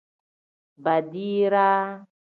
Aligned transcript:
Baadiraa. 0.83 1.77